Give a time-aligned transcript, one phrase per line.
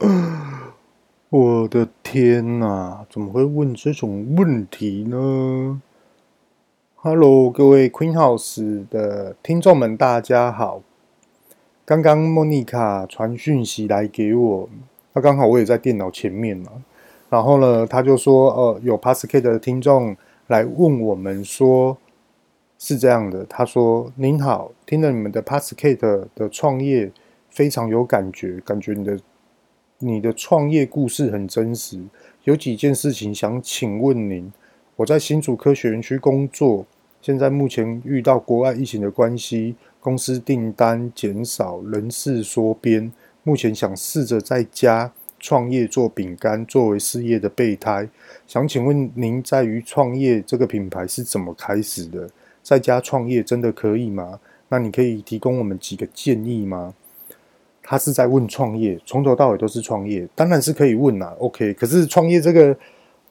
[1.28, 5.82] 我的天哪，怎么会问这种问题呢
[6.96, 10.82] ？Hello，各位 Queen House 的听众们，大家好。
[11.84, 14.70] 刚刚莫妮卡传讯息来给我，
[15.12, 16.70] 那刚好我也在电脑前面嘛。
[17.28, 21.98] 然后呢，他就说，呃，有 Podcast 的听众来问我们说，
[22.78, 27.12] 是这样的，他说：“您好，听了你们的 Podcast 的创业，
[27.50, 29.20] 非常有感觉，感觉你的。”
[30.02, 32.00] 你的创业故事很真实，
[32.44, 34.50] 有几件事情想请问您。
[34.96, 36.86] 我在新竹科学园区工作，
[37.20, 48.08] 现在目前遇到国外疫情的关系，公司订单减少，人事缩编，目前想试着在家创业做饼干，作为事业的备胎。
[48.46, 52.30] 想请问您，在于创业这个品牌是怎么开始的？
[52.62, 54.40] 在家创业真的可以吗？
[54.70, 56.94] 那你可以提供我们几个建议吗？
[57.90, 61.34] 他是在问创业，从头到尾都是创业，当然是可以问啦。
[61.40, 62.76] OK，可是创业这个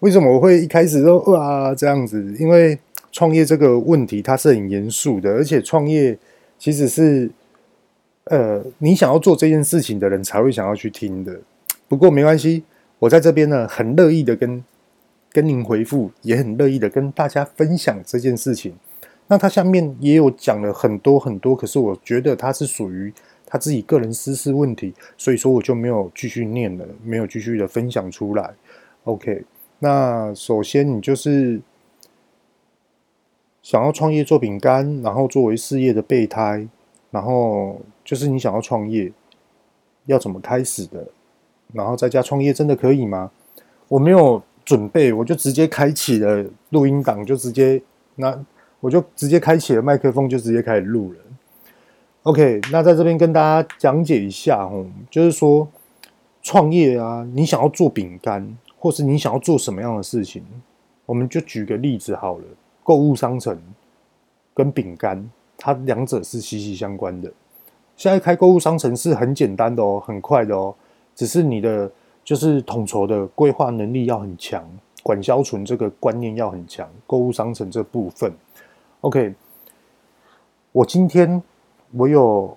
[0.02, 2.36] 为什么我会一开始都哇这样子？
[2.38, 2.78] 因为
[3.10, 6.20] 创业这个问题它是很严肃的，而且创业
[6.58, 7.32] 其实是
[8.26, 11.40] 呃你想要做这件事情的人才会想要去听的。
[11.88, 12.66] 不过没关系，
[13.00, 14.62] 我在这边呢很乐意的跟
[15.32, 18.74] 跟您回复，也很乐意的跟大家分享这件事情。
[19.28, 23.14] 那他下面也有讲了很多很多，可是我觉得他是属于。
[23.50, 28.54] 他自己个人私事问题，所以说我就没有继续念了，没有继续的分享出来。
[29.06, 29.44] OK，
[29.80, 31.60] 那首先你就是
[33.64, 36.68] 想要创业做饼干，然后作为事业的备胎，
[37.10, 39.12] 然后就是你想要创业，
[40.06, 41.08] 要怎么开始的？
[41.74, 43.32] 然后在家创业真的可以吗？
[43.88, 47.82] 我没有准备，我就直接开启了录音档，就直接
[48.16, 48.46] 那
[48.80, 51.20] 我就直接开启了麦克风，就直接开始录了。
[52.24, 55.66] OK，那在这边跟大家讲解一下哦，就是说
[56.42, 60.46] 创业啊，你想要做饼干，或是你想要做什么样的事情，
[61.06, 62.44] 我们就举个例子好了。
[62.84, 63.58] 购物商城
[64.54, 67.32] 跟饼干，它两者是息息相关的。
[67.96, 70.76] 现在开购物商城是很简单的哦，很快的哦，
[71.16, 71.90] 只是你的
[72.26, 74.70] 就是统筹的规划能力要很强，
[75.02, 76.86] 管销存这个观念要很强。
[77.08, 78.34] 购物商城这部分
[79.00, 79.34] ，OK，
[80.74, 81.42] 我今天。
[81.92, 82.56] 我有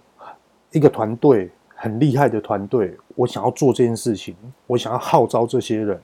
[0.73, 2.97] 一个团队，很厉害的团队。
[3.15, 4.35] 我想要做这件事情，
[4.67, 6.01] 我想要号召这些人。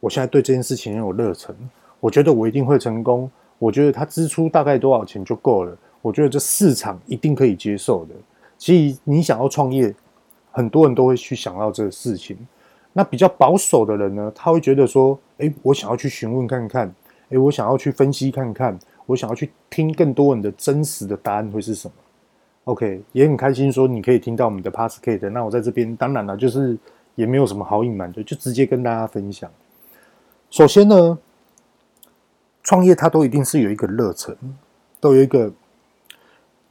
[0.00, 1.54] 我现在对这件事情很有热忱，
[1.98, 3.30] 我觉得我一定会成功。
[3.58, 5.76] 我觉得他支出大概多少钱就够了。
[6.00, 8.14] 我觉得这市场一定可以接受的。
[8.56, 9.94] 其实你想要创业，
[10.50, 12.38] 很多人都会去想到这个事情。
[12.94, 16.92] 那比较保守的人呢，他会觉得说：“诶，我想要去询问看看，
[17.28, 21.94] 诶，我想要去分析看看，我想要去听更多人的真实的答案会是什么。”
[22.64, 25.30] OK，也很开心说你可以听到我们的 Podcast。
[25.30, 26.78] 那我在这边当然了，就是
[27.14, 29.50] 也没有什么好隐瞒的，就直接跟大家分享。
[30.50, 31.18] 首先呢，
[32.62, 34.36] 创业它都一定是有一个热忱，
[35.00, 35.52] 都有一个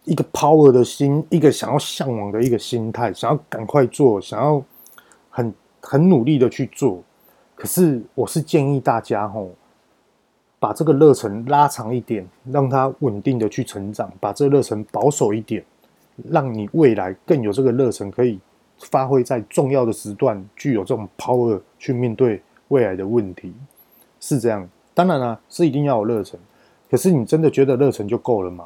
[0.05, 4.63] 一个 power 的心，一个想要向往的一个心态，想要赶快做，想要
[5.29, 7.03] 很很努力的去做。
[7.55, 9.49] 可是我是建议大家吼，
[10.59, 15.65] 把这个热忱拉长一点，让它稳定的去成长，把这个热忱保守一点。
[16.29, 18.39] 让你未来更有这个热忱，可以
[18.77, 23.53] 发挥在重要的时段，具有这种 power 去面对未来的问题，
[24.19, 24.67] 是这样。
[24.93, 26.39] 当然了，是一定要有热忱。
[26.89, 28.65] 可是你真的觉得热忱就够了吗？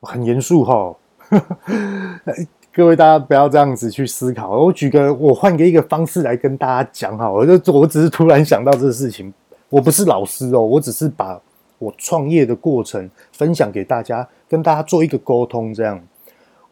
[0.00, 0.96] 很严肃哈，
[2.74, 4.58] 各位大家不要这样子去思考。
[4.58, 7.30] 我举个，我换个一个方式来跟大家讲哈。
[7.30, 9.32] 我就我只是突然想到这个事情，
[9.68, 11.40] 我不是老师哦，我只是把
[11.78, 16.02] 我创业的过程分享给大家，跟大家做一个沟通，这样。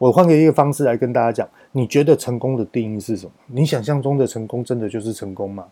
[0.00, 3.32] 我换个一个方式来跟大家讲，你觉得成功的定义是什么？
[3.48, 5.66] 你想象中的成功真的就是成功吗？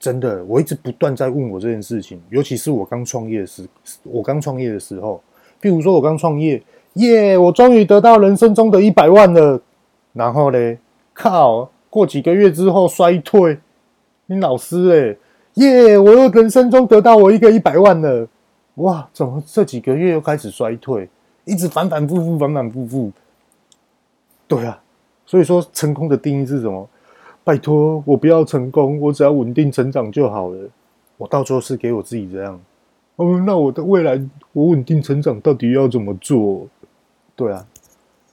[0.00, 3.64] 真的，我一直不断在问我这件事情，尤其是我刚创业时，
[4.02, 5.22] 我刚创业的时候，
[5.62, 6.60] 譬如说我刚创业，
[6.94, 9.62] 耶，我终于得到人生中的一百万了，
[10.12, 10.76] 然后嘞，
[11.14, 13.56] 靠，过几个月之后衰退，
[14.26, 15.16] 你老师
[15.54, 18.26] 哎，耶，我又人生中得到我一个一百万了，
[18.74, 21.08] 哇，怎么这几个月又开始衰退，
[21.44, 23.12] 一直反反复复，反反复复。
[24.48, 24.80] 对啊，
[25.24, 26.88] 所以说成功的定义是什么？
[27.42, 30.68] 拜托，我不要成功，我只要稳定成长就好了。
[31.16, 32.60] 我到时候是给我自己这样。
[33.16, 34.20] 哦，那我的未来
[34.52, 36.66] 我稳定成长到底要怎么做？
[37.34, 37.66] 对啊，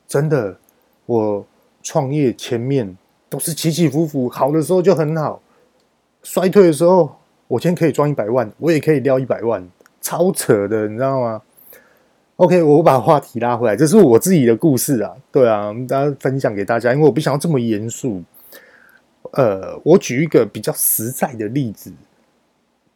[0.08, 0.58] 真的，
[1.06, 1.46] 我
[1.82, 2.98] 创业前面
[3.30, 5.42] 都是起起伏伏，好的时候就很好，
[6.24, 7.16] 衰退的时候，
[7.48, 9.68] 我今天可以赚一百万，我也可以撩一百万，
[10.02, 11.42] 超扯的，你知道吗
[12.38, 18.24] ？OK，我把话题拉回来，这是我自己的故事啊，对啊，大家分享给大家，因为我不想要这么严肃。
[19.34, 21.92] 呃，我举一个比较实在的例子，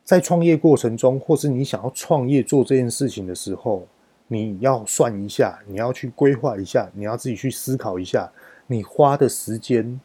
[0.04, 3.88] 在创业过程中，或是你想要创业做这件事情的时候，
[4.28, 8.32] 你要算一下，你要去规划一下，你要自己去思考一下，
[8.68, 10.00] 你花的时间，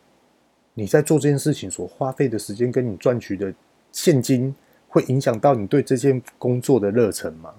[0.75, 3.53] 你在做这件事情所花费的时间，跟你赚取的
[3.91, 4.55] 现金，
[4.89, 7.53] 会影响到你对这件工作的热忱吗？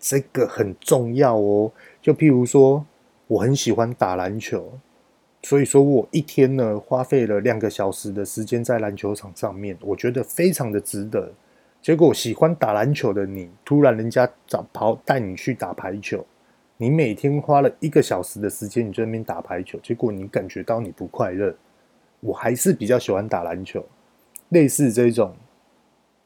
[0.00, 1.70] 这个很重要哦。
[2.02, 2.84] 就譬如说，
[3.28, 4.72] 我很喜欢打篮球，
[5.42, 11.30] 所以说我一天呢花费了两个小时的时间在篮球场上面，我觉得非常的值得。
[11.82, 16.24] 结果喜欢打篮球的你，突然人家找跑带你去打排球，
[16.76, 21.54] 你每天花了一个小时的时间你在那边打排球，结果你感觉到你不快乐。
[22.20, 23.82] 我还是比较喜欢打篮球，
[24.50, 25.34] 类似这种，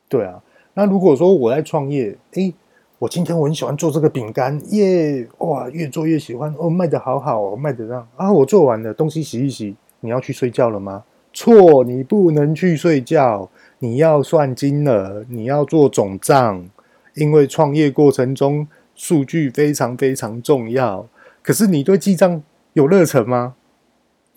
[0.09, 0.43] 对啊。
[0.75, 2.53] 那如果说我在创业，诶，
[2.99, 11.05] 我今天我很喜欢做这个饼干，耶，哇，越做越喜欢，哦，卖得好好哦，卖得这样啊，我做完了，东西洗一洗，你要去睡觉了吗？
[11.32, 13.50] 错，你不能去睡觉。
[13.81, 16.67] 你要算金额，你要做总账，
[17.14, 21.06] 因为创业过程中数据非常非常重要。
[21.43, 22.43] 可是你对记账
[22.73, 23.56] 有热忱吗？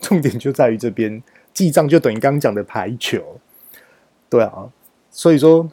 [0.01, 3.39] 重点就在于这边，记账就等于刚刚讲的排球，
[4.27, 4.69] 对啊。
[5.10, 5.69] 所以说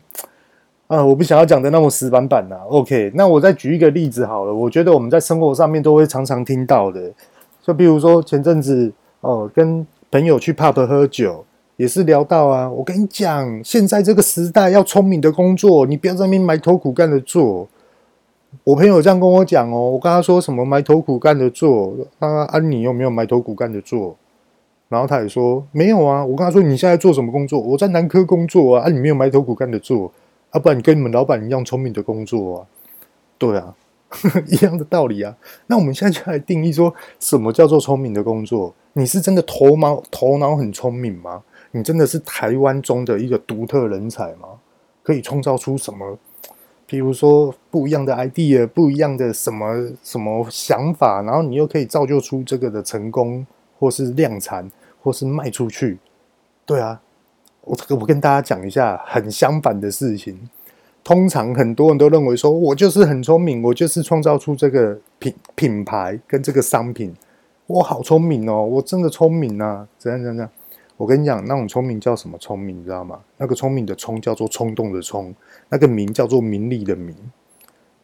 [0.87, 2.57] 啊，我不想要讲的那么死板板呐。
[2.69, 4.53] OK，那我再举一个例子好了。
[4.53, 7.11] 我觉得我们在生活上面都会常常听到的，
[7.63, 11.45] 就比如说前阵子哦，跟朋友去 pub 喝酒。
[11.77, 17.67] 也是聊到啊，我跟你讲，现在这个时代要聪明的工作，你不要在那边埋头苦干的做。
[18.63, 24.15] 我朋友这样跟我讲哦，我跟他说什么埋头苦干的做，啊啊，你有没有埋头苦干的做？
[24.89, 26.25] 然后他也说没有啊。
[26.25, 27.59] 我跟他说你现在做什么工作？
[27.59, 30.13] 我在南科工作啊，啊，你没有埋头苦干的做，
[30.55, 32.67] 啊，不然你跟你们老板一样聪明的工作啊？
[33.37, 33.75] 对啊，
[34.47, 35.37] 一样的道理啊。
[35.67, 38.73] 那我们现在就来定义说什么叫做聪明的工作？
[38.93, 41.43] 你是真的头脑头脑很聪明吗？
[41.73, 44.51] 你真的是台湾中的一个独特人才吗？
[45.03, 46.17] 可以创造出什么？
[46.87, 53.45] 比如说不一样的 idea，不一样的什么什么想法，然后你又可以造就出这个的成功，
[53.81, 54.71] 或是量产，
[55.03, 55.99] 或是卖出去。
[56.65, 57.01] 对啊，
[57.65, 60.49] 我我跟大家讲一下很相反的事情。
[61.03, 67.15] 通常很多人都认为说，我就是很聪明，我就是创造出这个品品牌跟这个商品，
[67.67, 70.51] 我好聪明哦，我真的聪明啊，怎样怎样怎样。
[70.97, 72.79] 我跟你讲，那种聪明叫什么聪明？
[72.79, 73.19] 你知道吗？
[73.37, 75.35] 那个聪明的聪叫做冲动的冲，
[75.69, 77.15] 那个名叫做名利的名，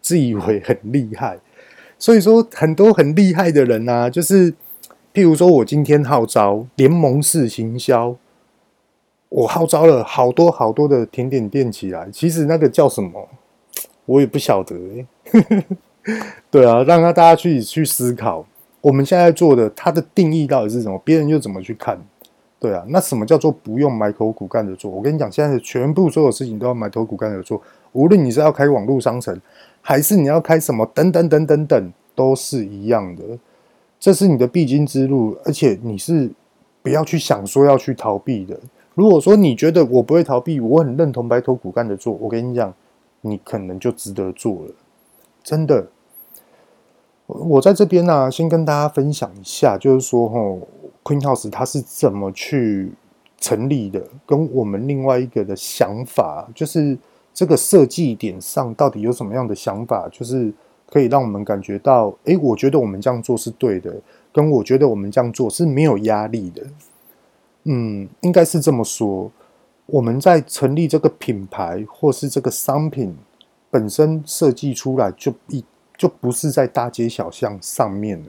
[0.02, 1.38] 自以为很厉害。
[1.98, 4.52] 所以说，很多很厉害的人啊，就是
[5.14, 8.14] 譬如说我今天号召联盟式行销，
[9.30, 13.28] 我号召了好多好多的甜点店起来，其实那个叫什么，
[14.04, 15.06] 我也不晓得欸。
[16.50, 18.44] 对啊，让他大家去去思考，
[18.80, 21.00] 我们现在做的它的定义到底是什么？
[21.04, 21.98] 别人又怎么去看？
[22.58, 24.90] 对啊，那什么叫做不用埋头苦干的做？
[24.90, 27.62] 我跟你讲，现在全部所有事情都要埋头苦干的做，
[27.92, 29.40] 无论你是要开网络商城，
[29.80, 33.22] 还是你要开什么等等等等等，都是一样的。
[34.00, 36.30] 这是你的必经之路，而且你是
[36.82, 38.58] 不要去想说要去逃避的。
[38.94, 42.74] 如果说你觉得我不会逃避，我很认同埋头苦干的做，我跟你讲，
[43.22, 44.72] 你可能就值得做了，
[45.42, 45.86] 真的。
[47.26, 50.58] 我在这边呢、先跟大家分享一下，就是说，吼。
[51.02, 52.92] Queen House 它是怎么去
[53.38, 54.04] 成立的？
[54.26, 56.96] 跟我们另外一个的想法，就是
[57.32, 60.06] 这个设计点上到底有什么样的想法？
[60.12, 60.52] 就是
[60.86, 63.96] 可以让我们感觉到，诶，我觉得我们这样做是对的，
[64.30, 66.62] 跟我觉得我们这样做是没有压力的。
[67.64, 69.30] 嗯，应该是这么说。
[69.86, 73.16] 我们在成立这个品牌或是这个商品
[73.70, 75.64] 本身设计出来，就一
[75.96, 78.22] 就不是在大街小巷上面。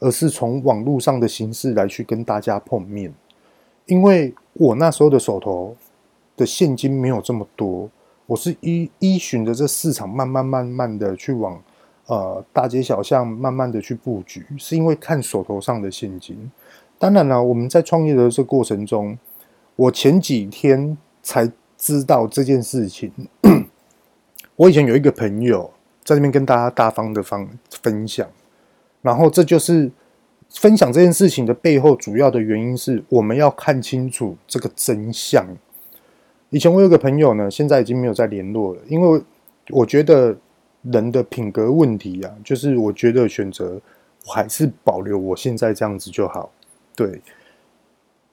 [0.00, 3.10] 而是从网络上的形式来去跟大家碰面，
[3.86, 5.74] 因为我那时候的手头
[6.36, 7.88] 的现金没有这么多，
[8.26, 11.58] 我是依依循着这市场慢慢慢慢的去往
[12.06, 16.50] 呃大街小巷慢慢的去布局，是因为看手头上的现金。
[16.98, 19.18] 当然了，我们在创业的这过程中，
[19.76, 23.12] 我前几天才知道这件事情。
[24.56, 25.70] 我以前有一个朋友
[26.04, 27.48] 在那边跟大家大方的方
[27.82, 28.26] 分享。
[29.02, 29.90] 然后，这就是
[30.48, 35.46] 分享这件事情的背后主要的原因是，我们要看清楚这个真相。
[36.48, 39.20] 以前我有个朋友呢，现在已经没有再联络了，因为
[39.70, 40.34] 我觉得
[40.82, 43.78] 人的品格问题啊，就是我觉得选择
[44.26, 46.50] 我还是保留我现在这样子就好。
[46.96, 47.20] 对，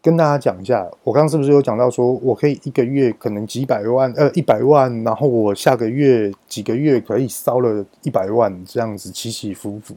[0.01, 9.95] 跟大家讲一下，我刚刚是不是有讲到说，我可以一个月可能几百万，呃，一百万，然后我下个月几个月可以烧了一百万，这样子起起伏伏。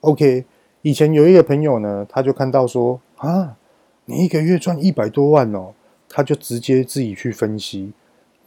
[0.00, 0.44] OK，
[0.82, 3.56] 以前有一个朋友呢，他就看到说啊，
[4.04, 5.72] 你一个月赚一百多万哦，
[6.08, 7.92] 他就直接自己去分析，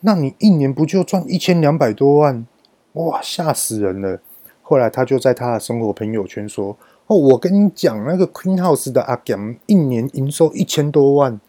[0.02, 2.46] 那你一年不就赚一千两百多万？
[2.94, 4.20] 哇，吓死人了！
[4.64, 6.76] 后来他就在他的生活朋友圈说
[7.08, 11.40] ：“哦，我跟你讲，那个 Queen House 的阿 Gam 一年营收一千多万。”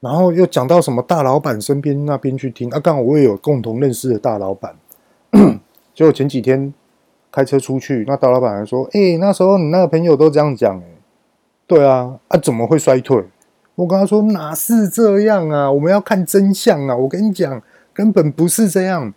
[0.00, 4.74] 然后又讲到什么大老板身边那边去听啊，刚好我也有共同认识的大老板。
[5.94, 6.72] 结果前几天
[7.30, 10.84] 开车出去，那大老板还说：“哎、那时候你那个朋友都这样讲，哎，
[11.66, 13.22] 对啊，啊怎么会衰退？”
[13.76, 15.70] 我跟他说：“哪是这样啊？
[15.70, 16.96] 我们要看真相啊！
[16.96, 19.12] 我跟你讲，根本不是这样。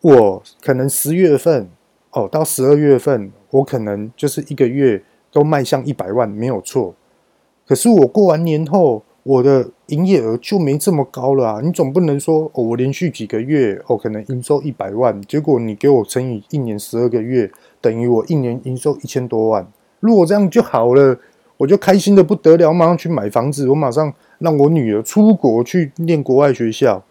[0.00, 1.68] 我可能十月份
[2.12, 5.02] 哦，到十二月份，我可能就是一个月
[5.32, 6.94] 都迈向一百万，没有错。
[7.66, 11.60] 可是我过完年后。”我的营业额就没这么高了啊！
[11.62, 17.48] 你总不能说，我连续几个月哦，可能营收一百万，结果你给我乘以一年十二个月，
[17.82, 19.70] 等于我一年营收一千多万。
[20.00, 21.14] 如果这样就好了，
[21.58, 27.04] 我就开心的不得了，马上去买房子，我马上让我女儿出国去念国外学校。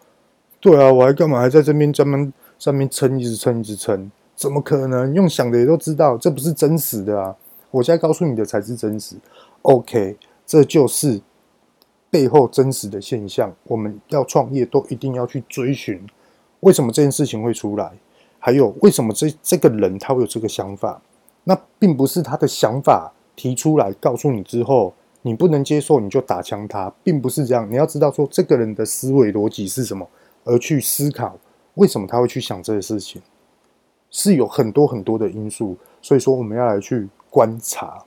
[0.59, 4.09] 对啊，我还干嘛还在这边专门上面撑，一直撑，一直撑？
[4.39, 5.13] 怎么可能？
[5.13, 7.35] 用想的也都知道，这不是真实的啊！
[7.71, 9.17] 我现在告诉你的才是真实。
[9.63, 10.15] OK，
[10.45, 11.19] 这就是。
[12.11, 16.03] 背后真实的现象，我们要创业都一定要去追寻，
[16.61, 17.91] 为什么这件事情会出来？
[18.39, 20.99] 还有为什么这这个人他会有这个想法？
[21.43, 24.91] 那并不是他的想法提出来告诉你之后，
[25.21, 27.69] 你不能接受你就打枪他，并不是这样。
[27.69, 30.09] 你要知道说这个人的思维逻辑是什么，
[30.45, 31.37] 而去思考
[31.75, 33.21] 为什么他会去想这个事情，
[34.11, 35.77] 是有很多很多的因素。
[36.01, 38.03] 所以说我们要来去观察。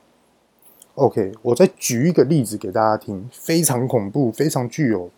[0.95, 5.09] OK，我再举一个例子给大家听，非常恐怖、非常具有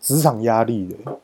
[0.00, 1.18] 职场压力的。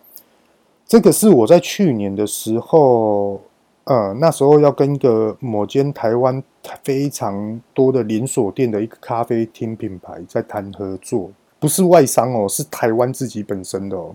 [0.86, 3.40] 这个是我在去年的时候，
[3.84, 6.42] 呃，那时候要跟一个某间台湾
[6.82, 14.14] 非常多的连锁店的一个咖啡厅品牌在谈合作，不是外商哦，是台湾自己本身的哦，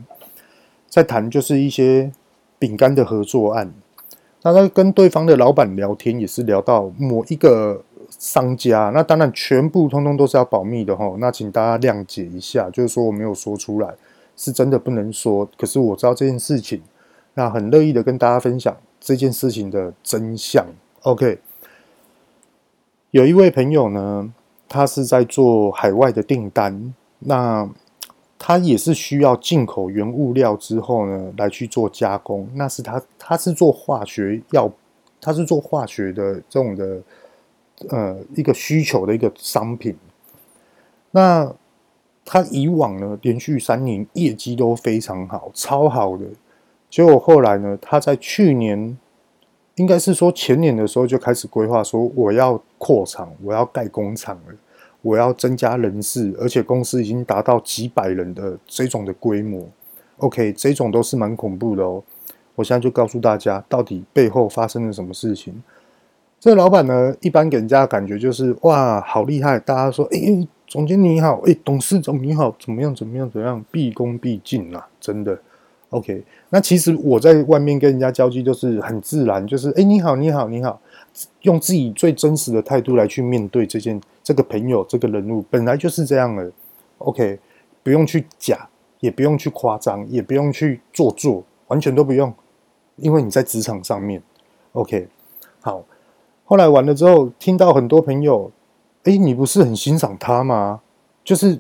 [0.87, 2.11] 在谈就是一些
[2.57, 3.71] 饼干的合作案。
[4.41, 7.83] 那他跟对方的老板聊天，也是聊到某一个。
[8.17, 13.93] 商家，那当然全部通通都是要保密的齁，那请大家谅解一下，就是说我没有说出来，
[14.35, 15.47] 是真的不能说。
[15.55, 16.81] 可是我知道这件事情，
[17.35, 20.65] 那很乐意的跟大家分享这件事情的真相。
[21.03, 21.37] OK，
[23.11, 24.33] 有一位朋友呢，
[24.67, 27.69] 他是在做海外的订单，那
[28.39, 32.49] 他也是需要进口原物料之后呢，来去做加工。
[32.55, 34.71] 那是他，他是做化学药，
[35.21, 36.99] 他是做化学的这种的。
[37.91, 39.95] 呃，一个需求的一个商品，
[41.11, 41.49] 那
[42.25, 46.25] 他以往呢，连续三年业绩都非常好，超好的。
[46.89, 48.97] 结果后来呢，他在去年，
[49.75, 54.53] 应该是说前年的时候就开始规划，说我要扩厂，我要盖工厂了，
[55.01, 59.67] 我要增加人事，而且公司已经达到几百人的这种的规模。
[60.17, 62.03] OK，这种都是蛮恐怖的哦。
[62.55, 65.63] 我现在就告诉大家，到底背后发生了什么事情。
[66.39, 69.59] 这个老板呢，一般给人家的感觉就是哇，好厉害！
[69.59, 72.93] 大家说，哎、欸，总监你好，哎、董事长你好，怎么样？
[72.93, 73.29] 怎么样？
[73.29, 73.63] 怎么样？
[73.71, 75.37] 毕恭毕敬啊，真的。
[75.89, 80.79] OK，那其实我在外面跟人家交际就是很自然，就是哎、你好，你好，你好，
[81.41, 86.51] 用自己最真实的态度来去面对这件这个朋友这个人物，本来就是这样的。
[86.99, 87.39] OK，
[87.81, 88.67] 不用去假，
[88.99, 92.33] 也不用去夸张，也不用去做作，完全都不用，
[92.97, 94.21] 因为你在职场上面。
[94.73, 95.07] OK，
[95.61, 95.83] 好。
[96.45, 98.51] 后来完了之后，听到很多朋友，
[99.03, 100.81] 哎，你不是很欣赏他吗？
[101.23, 101.59] 就是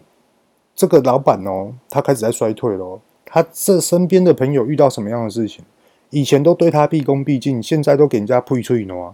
[0.73, 2.99] 这个老板哦，他开始在衰退了。
[3.23, 5.63] 他这身边的朋友遇到什么样的事情？
[6.09, 9.13] 以前都对他毕恭毕敬，现在都给人家呸催呢，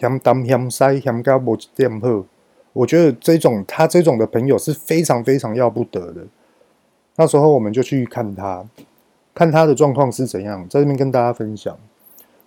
[0.00, 2.24] 嫌东嫌西嫌高不点破。
[2.72, 6.22] 我觉得这种他这种的朋友是非常非常要不得的。
[7.16, 8.64] 那时候我们就去看他，
[9.34, 11.76] 看他的状况是怎样，在这边跟大家分享。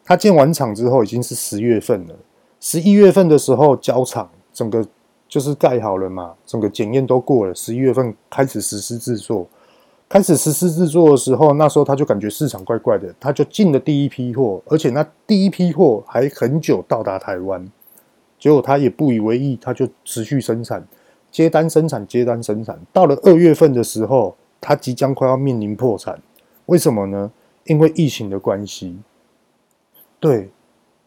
[0.03, 2.15] 他建完厂之后已经是十月份了。
[2.59, 4.85] 十一月份的时候交厂，整个
[5.27, 7.53] 就是盖好了嘛，整个检验都过了。
[7.53, 9.47] 十一月份开始实施制作，
[10.13, 17.67] 开始实施制作的时候，那时候他就感觉市场怪怪的，他就进了第一批货，而且那第一批货还很久到达台湾，
[18.37, 20.87] 结果他也不以为意，他就持续生产，
[21.31, 22.79] 接单生产，接单生产。
[22.93, 26.21] 到了二月份的时候，他即将快要面临破产，
[26.67, 27.31] 为什么呢？
[27.63, 28.95] 因为疫情的关系。
[30.19, 30.51] 对，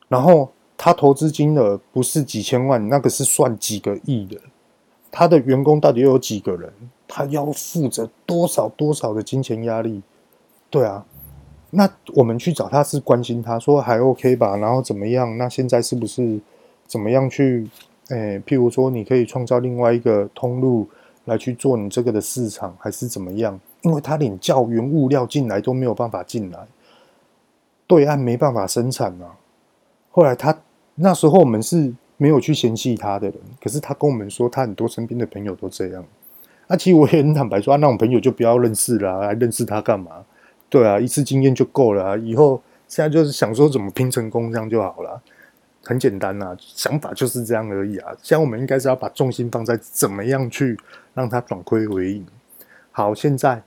[0.09, 0.51] 然后。
[0.79, 4.39] 他投资金额不是几千万，那个是算几个亿的。
[5.11, 6.71] 他的员工到底又有几个人？
[7.09, 10.03] 他要负责多少多少的金钱压力？
[10.71, 11.05] 对啊，
[11.71, 15.37] 那我们去找他是关心他说还 OK 吧，然后怎么样？
[15.39, 16.41] 那现在是不是
[16.87, 17.69] 怎么样去？
[18.09, 20.89] 诶，譬如说你可以创造另外一个通路，
[21.25, 23.59] 来去做你这个的市场，还是怎么样？
[23.83, 26.67] 因为他连教员物料进来都没有办法进来，
[27.87, 29.35] 对岸没办法生产啊。
[30.13, 30.57] 后来他
[30.95, 36.05] 那时候我们是没有去嫌弃他的人，可是他跟我们说，他很多身边的朋友都这样。
[36.69, 40.25] 那、其实我也很坦白说，啊、那种朋友就不要认识了、啊，还认识他干嘛？
[40.69, 42.17] 对啊，一次经验就够了啊。
[42.17, 45.21] 以后现在就是想说怎么拼成功，这样就好了，
[45.85, 48.11] 很简单啊，想法就是这样而已啊。
[48.23, 50.79] 现在我们应该是要把重心放在怎么样去
[51.15, 52.27] 让他转亏为盈。
[52.91, 53.63] 好，现在。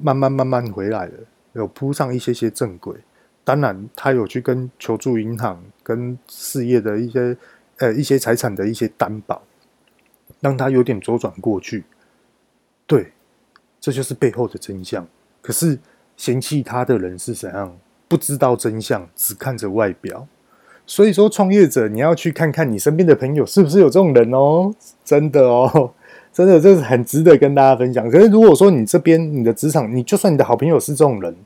[0.00, 1.12] 慢慢慢慢回来了，
[1.52, 2.96] 有铺上一些些正轨。
[3.44, 7.36] 当然，他有去跟求助银行、跟事业的一些
[7.76, 9.42] 呃一些财产的一些担保，
[10.42, 11.84] 让他有点周转过去。
[12.86, 13.12] 对，
[13.80, 15.08] 这就是背后的真相。
[15.40, 15.78] 可是
[16.18, 17.74] 嫌弃他的人是怎样？
[18.06, 20.26] 不知道真相，只看着外表。
[20.86, 25.94] 所以说，创业者你要去看看你身边的朋友是不是有这种人哦，真的哦。
[26.32, 28.10] 真的，这是很值得跟大家分享。
[28.10, 31.36] 可是，如果说你这边你的职场，你就算你的好朋友是这种人，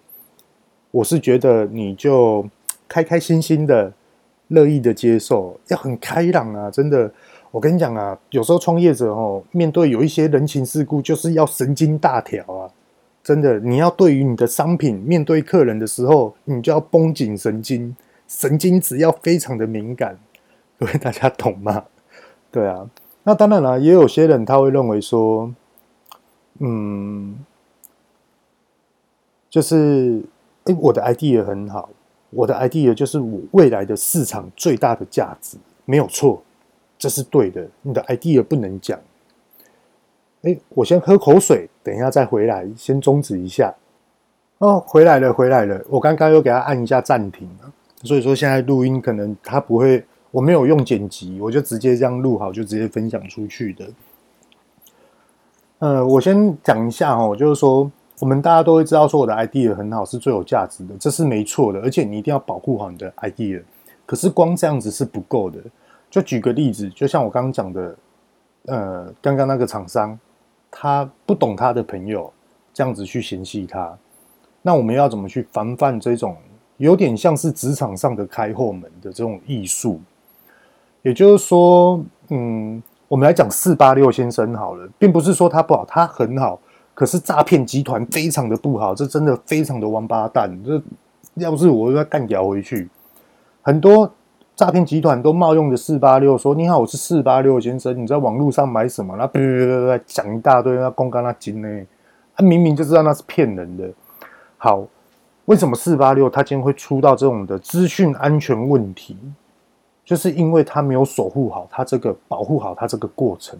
[0.92, 2.48] 我是觉得你就
[2.86, 3.92] 开开心心的、
[4.46, 6.70] 乐意的接受，要很开朗啊！
[6.70, 7.12] 真的，
[7.50, 12.70] 我跟你讲啊，有时候创业者哦，面对有一些人情世故，就是要神经大条啊！
[13.22, 17.96] 真的，你要对于你的商品面对客人的时候，你就要绷紧神经，
[18.28, 20.18] 神经质要非常的敏感。
[20.78, 21.84] 各 位大家懂吗？
[22.50, 22.88] 对啊。
[23.24, 25.52] 那当然了，也有些人他会认为说，
[26.60, 27.36] 嗯，
[29.50, 30.22] 就是，
[30.64, 31.88] 哎，我的 idea 很好，
[32.30, 36.40] 我的 idea 就是我未来的市场最大的价值，没有错，
[36.98, 37.66] 这是对的。
[37.82, 38.98] 你的 idea 不能讲。
[40.42, 43.74] 哎，我先喝口水，等一下再回来，先终止一下。
[44.58, 45.82] 哦，回来了，回来了。
[45.88, 47.72] 我刚刚又给他按一下暂停了，
[48.04, 50.04] 所以说现在录音可能他不会。
[50.32, 53.86] 我没有用剪辑，我就直接这样录好，就直接分享出去的。
[55.78, 61.80] 呃，我先讲一下哦，就是说，我们大家都会知道，说我的 idea 很好，是最有价值的，这是没错的。
[61.80, 63.62] 而且你一定要保护好你的 idea。
[64.04, 65.58] 可是光这样子是不够的。
[66.16, 67.96] 就举个例子，就像我刚刚讲的，
[68.68, 70.18] 呃，刚刚那个厂商，
[70.70, 72.32] 他不懂他的朋友，
[72.72, 73.94] 这样子去嫌弃他，
[74.62, 76.34] 那我们要怎么去防范这种
[76.78, 80.00] 有点像是职场上的开后门的这种艺术？
[81.02, 86.58] 也就是说，嗯，我们来讲四八六先生好了，并不是说他不好，他很好，
[86.94, 90.58] 可是诈骗集团非常的不好，这真的非常的王八蛋。
[90.64, 90.82] 这
[91.34, 92.88] 要是我要干掉回去，
[93.60, 94.10] 很多
[94.56, 101.68] 诈骗集团都冒用的四八六说：“你好，我是四八六先生，你在网络上买什么？”那别别别别讲一大堆，那公干那金呢？
[102.34, 103.86] 他明明就知道那是骗人的。
[104.56, 104.82] 好，
[105.44, 109.18] 为什么四八六他今天会出到这种的资讯安全问题？
[110.06, 113.58] 就是因为他没有守护好他这个保护好他这个过程，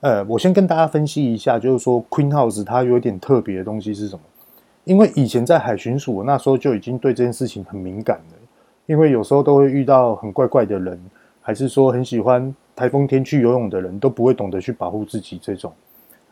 [0.00, 4.20] 呃，我先跟大家分析一下，就是说 Queen House 它有一点特别的东西是什么？
[4.84, 8.34] 因为以前在海巡署那时候就已经对这件事情很敏感了，
[8.86, 11.00] 因为有时候都会遇到很怪怪的人，
[11.40, 15.72] 还是说很喜欢台风天去游泳的人都不会懂得去保护自己这种。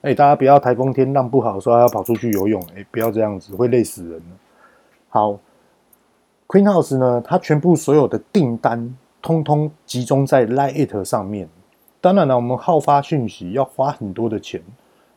[0.03, 4.23] 哎，大家不要台风天浪不好说要跑出去游泳，哎，不要这样子会累死人。
[5.09, 5.39] 好
[6.49, 8.97] ，Queen House 呢，它全部所有的订单。
[9.25, 11.49] 通通集中在 LINE@ 上面，
[12.01, 14.61] 当然了，我们好发讯息要花很多的钱，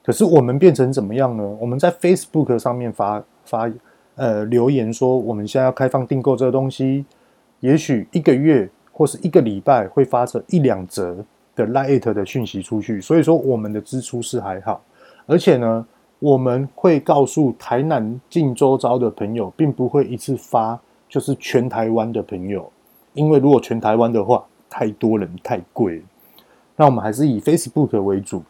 [0.03, 1.43] 可是我们变成怎么样呢？
[1.59, 3.67] 我们在 Facebook 上面发发
[4.13, 7.03] 呃留言说，我们现在要开放订购这个东西，
[7.65, 11.17] 也许一个月或是一个礼拜会发这一两折
[11.55, 14.79] 的 LINE@ 的讯息出去，所以说我们的支出是还好，
[15.25, 15.85] 而且呢，
[16.19, 22.71] 我们会告诉台南近周遭的朋友，并不会一次发，就是全台湾的朋友。
[23.13, 26.03] 因为如果全台湾的话，太多人太贵，
[26.75, 28.43] 那我们还是以 Facebook 为主。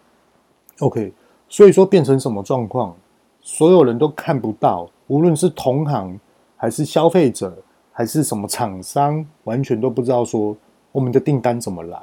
[0.80, 1.14] OK，
[1.48, 2.94] 所以说变成什么状况？
[3.42, 6.20] 所有人都看不到，无论是同行
[6.58, 7.56] 还是消费者，
[7.96, 10.56] 还是什么厂商，完全都不知道说
[10.92, 12.00] 我们的订单怎么来。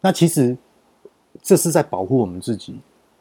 [0.00, 0.56] 那其实
[1.42, 2.78] 这是在保护我们自己，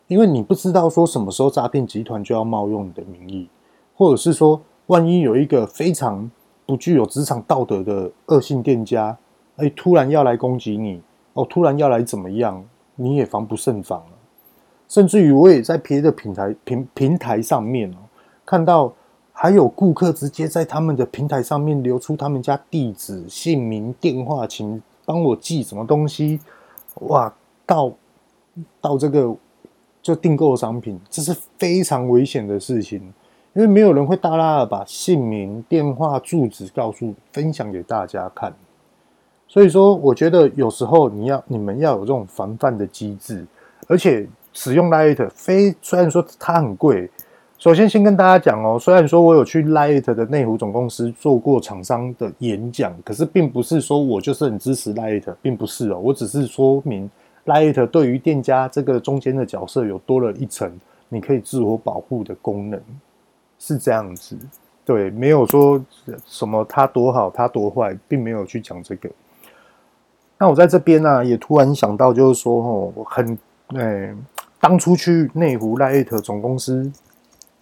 [0.08, 3.50] 因为你不知道说什么时候诈骗集团就要冒用你的名义，
[3.96, 6.30] 或者是说万一有一个非常。
[6.68, 9.18] 不具有职场道德的恶性店家，
[9.56, 12.62] 哎，突然要来攻击你，哦，突然要来怎么样，
[12.96, 14.12] 你也防不胜防了。
[14.90, 18.00] 甚至于，我也在别的平台平平台上面哦，
[18.46, 18.94] 看到
[19.40, 26.40] 还有顾客直接在他们的平台上面留出他们家地址、姓名、电话，请帮我寄什么东西，
[27.02, 27.32] 哇，
[27.64, 27.94] 到
[28.82, 29.36] 到这个
[30.02, 33.00] 就订购商品，这是非常危险的事情。
[33.54, 38.52] 因为没有人会大大的把姓名、电话、住址告诉、分享给大家看，
[39.48, 43.46] 所以说，我觉得有时候你要、你们要有这种防范的机制，
[43.88, 47.10] 而且使用 Lighter 非虽然说它很贵，
[47.58, 57.10] 首先先跟大家讲哦，虽然说我有去 Light 的内湖总公司做过厂商的演讲，可是并不是说我就是很支持 Light，并不是哦，我只是说明
[57.48, 60.72] Light 对于店家这个中间的角色有多了一层，
[61.10, 62.80] 你可以自我保护的功能，
[63.58, 64.38] 是这样子。
[64.86, 65.84] 对，没有说
[66.28, 69.10] 什么它多好，它多坏，并没有去讲这个。
[70.38, 73.36] 那我在这边呢、啊，也突然想到，就是说，哦，我很，
[73.76, 74.14] 哎，
[74.62, 76.90] 当初去内湖 Lite 总公司，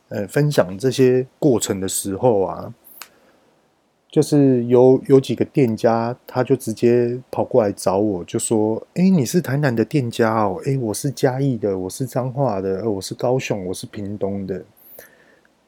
[0.09, 2.73] 呃，分享这些过程的时候啊，
[4.09, 14.63] 就是有有几个店家，他就直接跑过来找我，就说：“哎，你是台南的店家哦，哎，我是嘉义的，我是彰化的，我是高雄，我是屏东的。”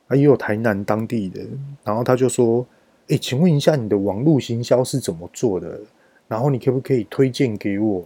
[0.08, 1.42] 啊，也有台南当地的，
[1.84, 2.66] 然后他就说
[3.10, 5.80] ：“哎，请问一下，你的网络行销是怎么做的？
[6.28, 8.06] 然后你可不可以推荐给我？”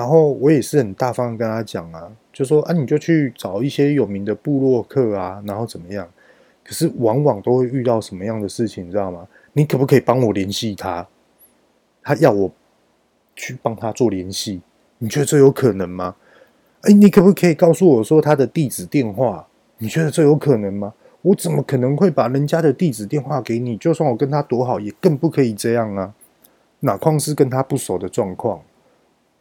[0.00, 6.08] 然后我也是很大方的跟他讲啊，就说：“啊，你就去找一些有名的部落客啊，然后怎么样？
[6.64, 9.28] 可是往往都会遇到什么样的事情，你知道吗？
[9.52, 11.06] 你可不可以帮我联系他？
[12.02, 12.50] 他要我
[13.36, 14.62] 去帮他做联系，
[14.96, 16.16] 你觉得这有可能吗？
[16.80, 19.46] 哎，你可不可以告诉我说他的地址电话？
[19.76, 23.76] 你觉得这有可能吗？”我怎么可能会把人家的地址电话给你？
[23.76, 26.14] 就算我跟他多好，也更不可以这样啊！
[26.80, 28.62] 哪况是跟他不熟的状况。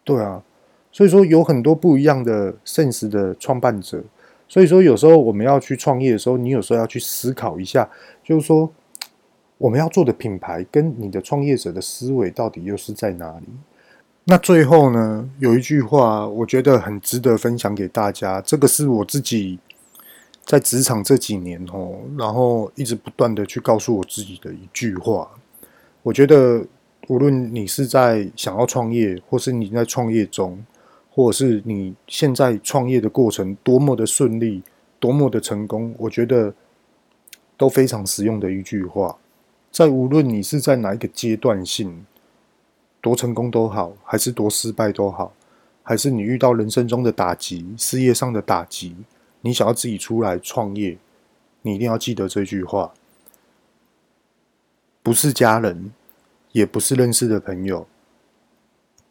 [0.03, 0.43] 对啊，
[0.91, 4.03] 所以说有很多不一样的 sense 的创办者。
[4.47, 7.89] 所以说有时候我们要去创业的时候，你有时候要去思考一下，
[8.23, 8.71] 就是说
[9.57, 13.45] 我们要做的品牌跟你的创业者的思维到底又是在哪里？
[14.25, 19.59] 那最后呢，有一句话我觉得很值得分享给大家，这个是我自己。
[20.45, 25.29] 在职场这几年哦，然后一直不断的去告诉我自己的一句话，
[26.01, 26.65] 我觉得
[27.07, 30.57] 无论你是在想要创业，或是你在创业中，
[31.11, 34.63] 或者是你现在创业的过程多么的顺利，
[34.99, 36.53] 多么的成功，我觉得
[37.57, 39.17] 都非常实用的一句话。
[39.71, 42.05] 在无论你是在哪一个阶段性，
[43.01, 45.33] 多成功都好，还是多失败都好，
[45.83, 48.95] 还是你遇到人生中的打击，事业上的打击。
[49.41, 50.97] 你想要自己出来创业，
[51.61, 52.93] 你一定要记得这句话：
[55.01, 55.91] 不是家人，
[56.51, 57.87] 也不是认识的朋友，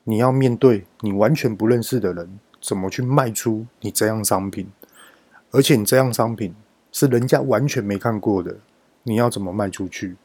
[0.09, 4.67] 你要面对你完全不认识的人，怎么去卖出你这样商品？
[5.51, 6.55] 而且你这样商品
[6.91, 8.57] 是人家完全没看过的，
[9.03, 10.17] 你要怎么卖出去？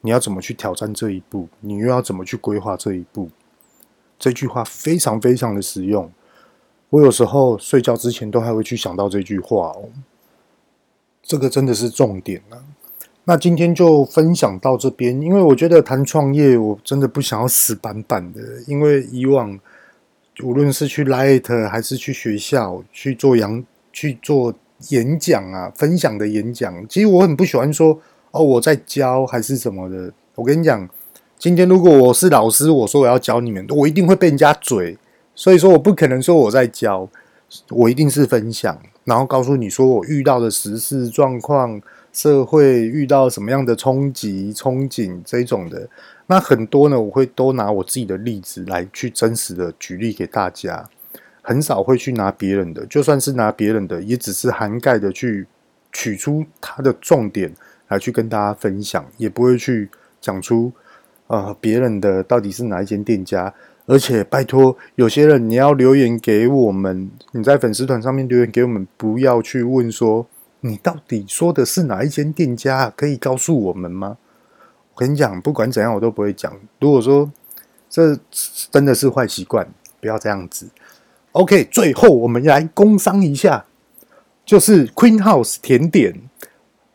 [0.00, 1.46] 你要怎么去挑战这一步？
[1.60, 3.28] 你又要怎么去规划这一步？
[4.18, 6.10] 这句话非常非常的实用。
[6.88, 9.90] 我有时候睡觉之前都还会去想到这句话哦，
[11.22, 12.64] 这个真的是重点啊。
[13.28, 18.40] 那今天就分享到这边，因为我觉得谈创业，我真的不想要死板板的。
[18.66, 19.60] 因为以往
[20.42, 23.62] 无论是去 Lite 还是去学校去做讲
[23.92, 24.54] 去做
[24.88, 30.10] 演讲啊，分享的演讲，其实我很不喜欢说哦，我在教还是什么的。
[30.34, 30.88] 我跟你讲，
[31.38, 34.96] 今天如果我是老师，我说我要教你们，我一定会被人家嘴。
[35.34, 37.06] 所以说，我不可能说我在教，
[37.68, 41.78] 我一定是分享，然后告诉你说我遇到的时事状况、
[42.12, 45.88] 社会遇到什么样的冲击、憧憬这种的。
[46.26, 50.88] 那很多呢，我会都拿我自己的例子来去真实的举例给大家，
[51.42, 55.46] 很少会去拿别人的，就算是拿别人的，也只是涵盖的去
[55.92, 57.54] 取出它的重点
[57.88, 59.88] 来去跟大家分享，也不会去
[60.20, 60.70] 讲出
[61.28, 63.54] 呃别人的到底是哪一间店家。
[63.86, 70.26] 而且拜托，有些人你要留言给我们，你在粉丝团上面留言给我们，不要去问说
[70.60, 74.18] 你到底说的是哪一间店家，可以告诉我们吗？
[74.94, 76.52] 我跟你讲，不管怎样我都不会讲。
[76.80, 77.30] 如果说
[77.88, 78.18] 这
[78.70, 79.68] 真的是坏习惯，
[80.00, 80.68] 不要这样子。
[81.32, 83.64] OK，最后我们来工商一下，
[84.44, 86.14] 就是 Queen House 甜点。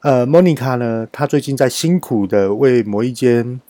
[0.02, 3.62] 呃，Monica 呢，她最近在辛苦的为某一间。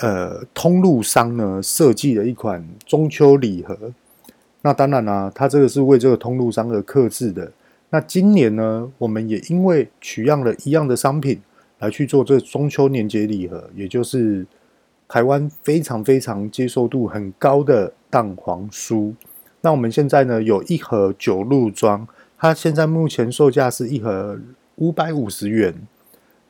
[0.00, 3.76] 呃，通路商呢设计了一款中秋礼盒，
[4.62, 7.50] 那当然啦、啊，它这个是为这个通路商而刻制的。
[7.90, 11.40] 那今年呢，我们也因为取样了一样的商品
[11.78, 14.46] 来去做这中秋年节礼盒，也就是
[15.08, 19.14] 台湾非常非常接受度很高的蛋黄酥。
[19.60, 24.38] 那我们现在呢有一盒九入装，它现在目前售价是一盒
[24.76, 25.74] 五百五十元。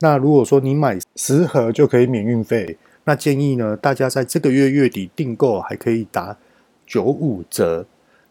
[0.01, 2.77] 那如果说你买十盒就可以免运费。
[3.05, 6.37] 那建议呢，大家在这个月月底订购还可以打
[6.87, 7.87] 九五折，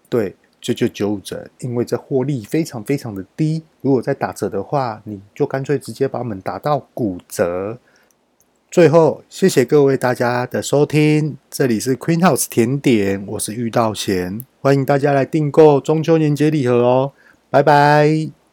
[0.07, 3.63] 对，九九九五折，因为这获利非常非常的低。
[3.81, 7.77] 如果再打折的话，你就干脆直接把我们打到骨折。
[8.69, 14.45] 最后，谢谢各位大家的收听，这里是 Queen House 甜点，我是玉道贤。
[14.61, 17.13] 欢迎大家来订购中秋年节礼盒哦，
[17.49, 18.46] 拜拜。